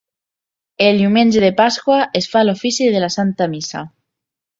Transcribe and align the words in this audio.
El 0.85 1.01
Diumenge 1.01 1.43
de 1.43 1.51
Pasqua 1.59 1.97
es 2.21 2.29
fa 2.31 2.43
l'ofici 2.47 2.87
de 2.95 3.03
la 3.05 3.11
santa 3.17 3.49
missa. 3.53 3.83